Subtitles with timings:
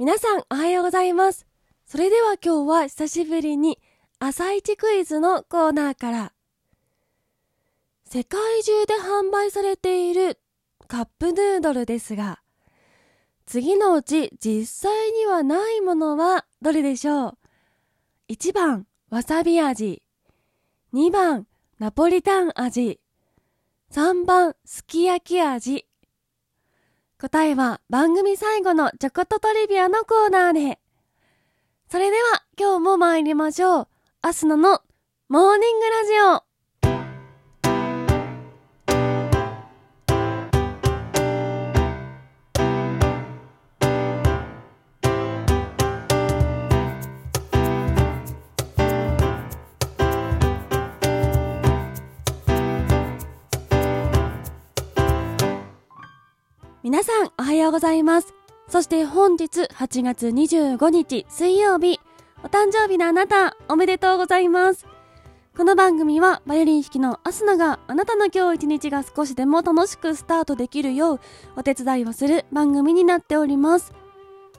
[0.00, 1.44] 皆さんおはようございます。
[1.84, 3.80] それでは今日は久しぶりに
[4.20, 6.32] 朝一クイズのコーナーから。
[8.04, 10.38] 世界中で販売されている
[10.86, 12.40] カップヌードルですが、
[13.44, 17.38] 次のうち実際にはないものはどれでしょう
[18.28, 20.04] ?1 番、わさび味。
[20.94, 21.48] 2番、
[21.80, 23.00] ナポリタン味。
[23.90, 25.87] 3番、すき焼き味。
[27.20, 30.78] 答えは番組最後のちょこっとトリビアのコーナーで。
[31.90, 33.88] それでは今日も参りましょう。
[34.22, 34.82] アスナの
[35.28, 36.12] モーニングラジ
[36.44, 36.47] オ。
[56.84, 58.34] 皆さんおはようございます。
[58.68, 61.98] そして本日8月25日水曜日、
[62.44, 64.86] お誕生日のあなた、おめでとうございます。
[65.56, 71.20] この番組はバイオリン弾きのアスナがあなたの今日一日が少しでも楽しくスタートできるよう
[71.56, 73.92] お手伝いをする番組になっております。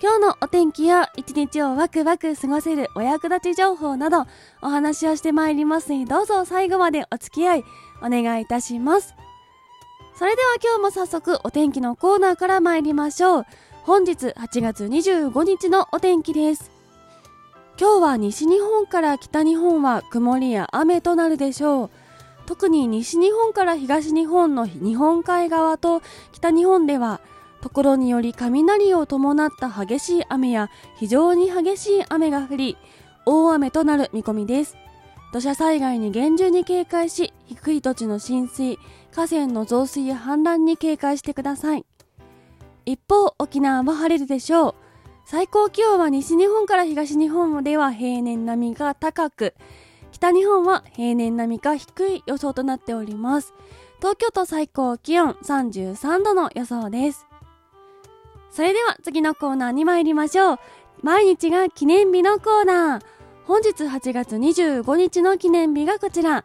[0.00, 4.26] 今日のお天気や一日をワクワク過ごせるお役立ち情報など
[4.62, 7.64] お話をしてまいりますのでどうぞ最後までお付き合い
[8.02, 9.16] お願いいたします。
[10.16, 13.46] それでは今日も早速お天気のコーナーから参りましょう。
[13.82, 16.70] 本日8月25日のお天気です。
[17.80, 21.90] 今日は西日本から北日本は曇りや雨となるでしょう。
[22.46, 27.20] 特に西日本から東日本の日本海側と北日本では、
[27.60, 32.76] ところにより雷を伴った激しい雨や非常に激しい雨が降り、
[33.26, 34.76] 大雨となる見込みです。
[35.32, 38.78] 土砂災害に厳重に警戒し、低い土地の浸水、
[39.14, 41.84] 河川の増水や氾濫に警戒してください。
[42.86, 44.74] 一方、沖縄は晴れるでしょう。
[45.26, 49.54] 最高気温は西日本から東日本では平年並みが高く、
[50.12, 53.54] 北日本は平年並みか低い予想となっております。
[53.98, 57.26] 東京都最高気温33度の予想です。
[58.50, 60.58] それでは次のコーナーに参りましょう。
[61.02, 63.02] 毎日が記念日のコーナー。
[63.44, 66.44] 本日8月25日の記念日がこちら。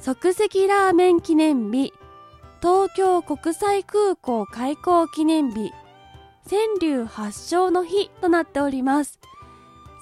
[0.00, 1.92] 即席ラーメン記念日、
[2.62, 5.72] 東京国際空港開港記念日、
[6.48, 9.18] 川柳発祥の日となっております。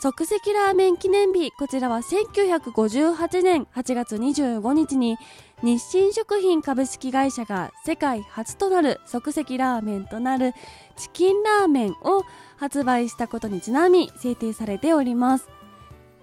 [0.03, 5.17] 即席ラーメン記念日、こちらは1958年8月25日に
[5.63, 10.53] 日清食品株式会社が世界初となる即席ラーメンとなる
[10.97, 12.23] チキンラーメンを
[12.59, 15.49] 発売したことにちなみ制定されております。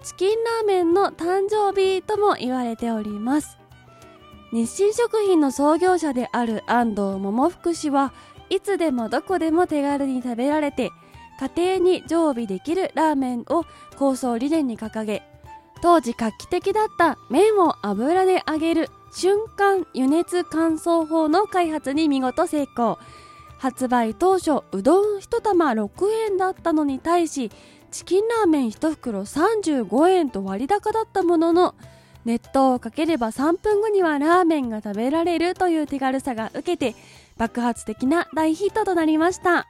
[0.04, 3.63] チキンラーメンの誕生日とも言われております。
[4.54, 8.12] 日清食品の創業者である安藤桃福氏は
[8.50, 10.92] いつでもどこでも手軽に食べられて
[11.56, 13.64] 家庭に常備できるラーメンを
[13.96, 15.24] 構想理念に掲げ
[15.82, 22.98] 当時画期的だった麺を油で揚げる瞬間輸熱乾燥法の開発に見事成功。
[23.58, 25.88] 発売当初うどん1玉6
[26.30, 27.50] 円だったのに対し
[27.90, 31.74] チキンラーメン1袋35円と割高だったものの
[32.24, 36.94] 熱湯をかければ3分後にはラーメンが食べられるという手軽さが受けて
[37.36, 39.66] 爆発的な大ヒットとなりました。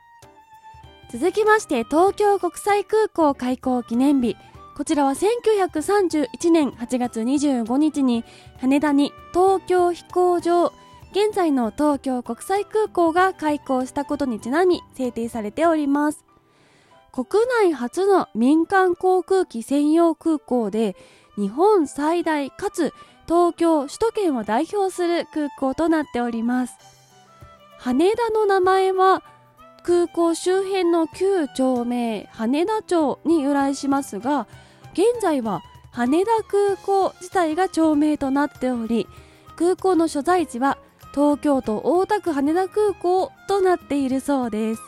[1.13, 4.37] 続きまして東京国際空港開港記念日。
[4.77, 8.25] こちらは1931年8月25日に
[8.59, 10.73] 羽田に東京飛行場
[11.13, 16.25] 現在の東京国際空港が開港したことにちなみ制定されております。
[17.13, 20.97] 国内初の民間航空機専用空港で
[21.37, 22.93] 日本最大かつ
[23.27, 26.75] 東京首都圏を代表する空港となっております。
[27.79, 29.23] 羽田の名前は
[29.83, 34.47] 空港周辺の旧町名羽田町に由来しますが
[34.95, 39.07] 現在は羽田空港自体が町名となっており
[39.57, 40.79] 空港の所在地は
[41.13, 44.83] 東京都大田区羽田空港となっているそうです。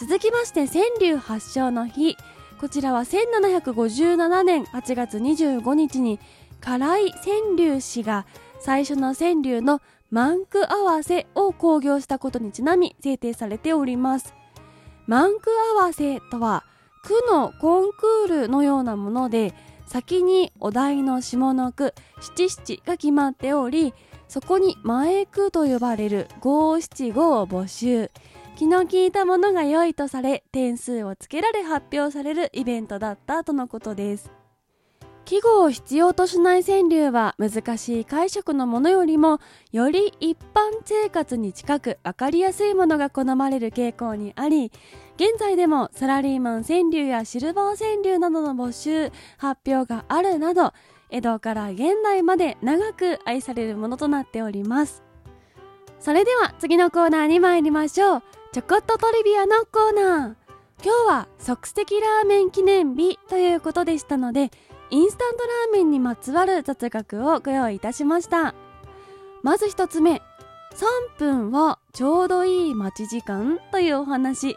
[0.00, 2.16] 続きまして川柳発祥の日。
[2.58, 6.18] こちらは1757年8月25日に
[6.60, 8.26] 唐井川柳氏が
[8.58, 14.34] 最初の川柳のマンク合わせを興行したことにちなみ制定されております。
[15.06, 16.64] マンク合わせとは
[17.04, 19.54] 句のコンクールのようなもので
[19.86, 23.94] 先にお題の下の句七七が決まっており
[24.26, 28.10] そこに前句と呼ばれる五七五を募集。
[28.58, 34.32] 気の利いたものが良いとされ点数をつけられ発表されるイベントだったとのことです。
[35.24, 39.38] 季語を必要としない川柳は難しい解釈のものよりも
[39.70, 44.72] より一般生活に近く分かりやすいものが好まれる傾向にあり
[45.14, 50.72] 現在でもサラリーマン川柳やシルバー川柳などの募集発表があるなど
[51.10, 55.07] 江戸から現代まで長く愛されるものとなっております。
[56.00, 58.22] それでは次のコーナーに参りましょう。
[58.52, 60.34] ちょこっとトリビアのコーナー。
[60.82, 64.52] 今日は即席ラーメン記念日ということでしたので
[64.90, 68.54] インスタントラーメンにまつわる雑学をご用意いたしました。
[69.42, 70.22] まず一つ目。
[71.16, 74.56] 3分はちょうどいい待ち時間というお話。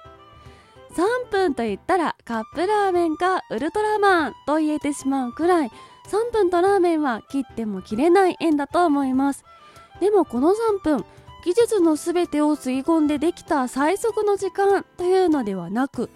[0.93, 5.71] 3分と言ったらカップラーメンかウルトラマンと言えてしまうくらい
[6.07, 9.43] 3分とラーメンは切っても切れない縁だと思います。
[9.99, 11.05] でもこの3分
[11.43, 16.09] 技術の全てを吸い込んでできた最速の時間というのではなく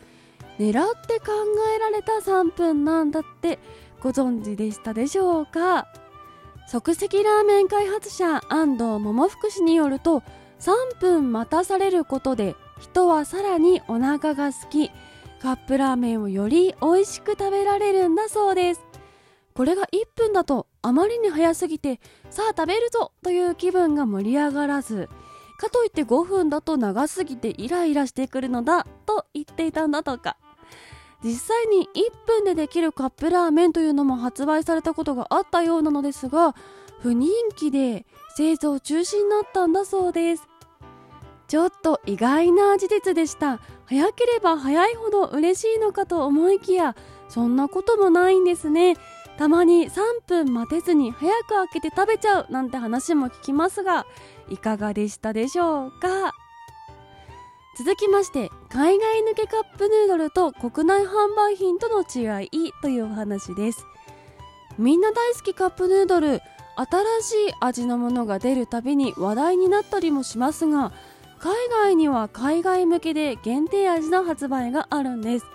[0.59, 1.31] 狙って考
[1.75, 3.59] えられた3分なんだって
[4.01, 5.87] ご存知でしたでしょうか？
[6.67, 10.23] 即席ラーメン開発者安藤桃福氏によると
[10.59, 14.91] 3分待たされることで人はさらにお腹が空き
[15.41, 18.81] カップラーメンをより美味しく食べられるんだそうです。
[19.55, 25.09] これが1分だとあまりに早すぎてさあ食べるぞという気分が盛り上がらず
[25.57, 30.37] かといって5分だと長すぎてイライラしてくるのだと言っていたんだとか。
[31.23, 36.55] 実際に1分でできるカップラーメンというのも発売されたことがあったようなのですが
[36.99, 38.05] 不人気で
[38.35, 40.43] 製造中止になったんだそうです。
[41.47, 43.59] ちょっと意外な事実でした。
[43.85, 46.95] 早ければ早いほど嬉しいのかと思いきや
[47.29, 48.95] そんなこともないんですね。
[49.37, 54.05] たまに3分待てずに早く開けて食べちゃうなんて話も聞きますが
[54.49, 56.33] いかがでしたでしょうか？
[57.77, 63.85] 続きまして海外抜けカップヌードルと国内販売品との違いというお話です。
[64.77, 66.39] みんな大好きカップヌードル
[66.77, 70.93] 新しい味のものが出るたびに話題になったりもしますが
[71.39, 75.45] 海外には海外向けで限定味の発売があるんです。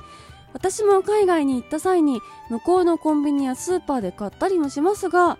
[0.53, 5.39] 私も海外に行った際に向こうのコンビニやスーパーで買ったりもしますが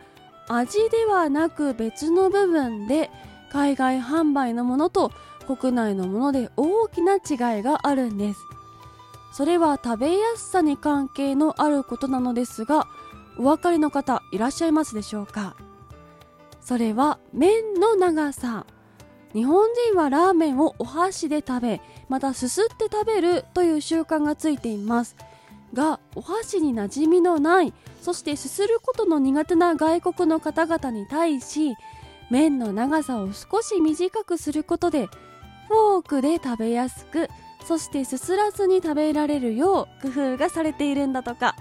[0.49, 3.11] 味ではなく別の部分で
[3.53, 5.13] 海外販売のものと
[5.47, 8.41] 国内のもので大きな違いがあるんです。
[9.33, 12.89] それは食べやすさに関係のあることなのですが
[13.39, 15.57] お分かりの方いらっしゃいますでしょうか？
[16.61, 18.67] それは麺の長さ。
[19.33, 25.17] 日本人はラーメンをお箸で食べまたすすって食べるという習慣がついています。
[25.75, 27.73] がお箸に馴染みのない
[28.03, 31.77] そしてすすることの苦手な外国の方々に対し
[32.31, 35.07] 麺の長さを少し短くすることで
[35.69, 37.29] フォークで食べやすく
[37.65, 41.55] そしてすすらずに食べられるよう工夫がされているんだとか。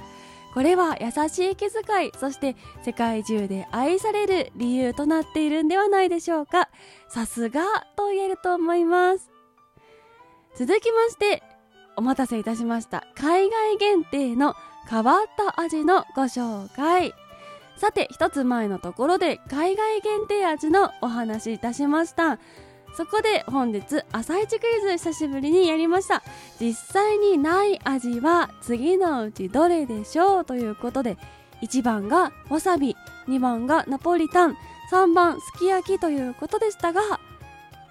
[0.53, 6.69] これは優しい気遣いそして世界中で愛される理由となっているんではないでしょうか。
[7.07, 7.61] さすが
[7.95, 9.29] と言えると思います。
[10.55, 11.43] 続きまして
[11.95, 13.05] お待たせいたしました。
[13.15, 14.55] 海外限定の
[14.89, 17.13] 変わった味のご紹介。
[17.77, 22.39] さて一つ前のところで海外限定味のお話いたしました。
[22.95, 26.23] そこで本日朝一クイズ久しぶりにやりました。
[26.59, 31.17] 実際にない味は次のうちどれでしょうということで
[31.61, 32.95] 1番がわさび
[33.27, 34.57] 2番がナポリタン
[34.91, 37.01] 3番すき焼きということでしたが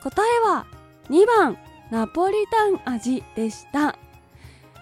[0.03, 0.67] 答えは
[1.11, 1.57] 2番
[1.91, 3.97] ナポリタン味でした。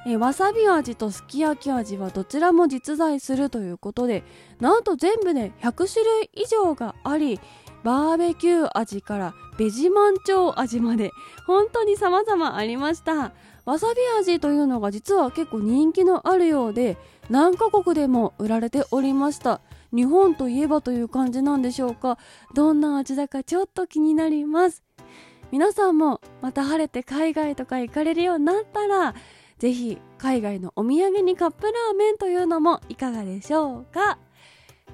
[0.09, 4.23] えわさび味とすき焼き味はどちらも実在するということで
[4.61, 7.41] なんと全部で100種類以上があり
[7.87, 11.13] バーベキュー味からベジマンチョウ味まで
[11.47, 13.31] 本当に様々ありました。
[13.65, 16.97] わさび味というのが実は結構人気のあるようで
[17.31, 19.61] 何カ国でも売られておりました。
[19.95, 22.19] 日本といえばという感じなんでしょうか。
[22.57, 24.83] どんな味だかちょっと気になります。
[25.53, 29.15] 皆さんもまた晴れて海外とか行かれるようになったら
[29.59, 34.19] ぜひ海外のお土産にカップラーメンというのもいかがでしょうか。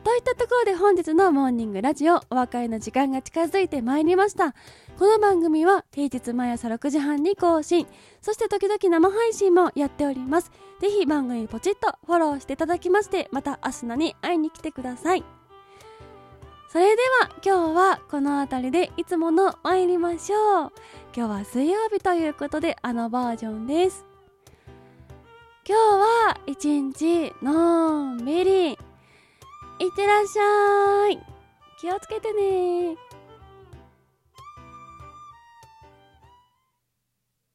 [0.04, 4.52] といったところで本日のモーニングラジオお別れの時間が近づいてまいりました。
[4.98, 7.86] この番組は平日毎朝6時半に更新。
[8.20, 10.50] そして時々生配信もやっております。
[10.80, 15.24] ぜひ番組ポチッとフォローしていただきましてまた明日のに会いに来てください。
[16.68, 20.72] それでは今日はこの辺りでいつもの参りましょう。
[21.14, 24.04] 今日は水曜日ということであのバージョンです。
[25.64, 28.91] 今日は一日のんびり。
[29.82, 31.18] いってらっしゃい。
[31.80, 32.96] 気をつけてね。